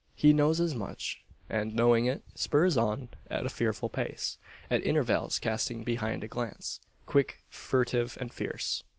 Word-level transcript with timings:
He 0.15 0.33
knows 0.33 0.59
as 0.59 0.73
much; 0.73 1.21
and, 1.47 1.75
knowing 1.75 2.07
it, 2.07 2.23
spurs 2.33 2.75
on 2.75 3.09
at 3.29 3.45
a 3.45 3.49
fearful 3.49 3.87
pace 3.87 4.39
at 4.67 4.83
intervals 4.83 5.37
casting 5.37 5.83
behind 5.83 6.23
a 6.23 6.27
glance, 6.27 6.79
quick, 7.05 7.43
furtive, 7.51 8.17
and 8.19 8.33
fierce. 8.33 8.83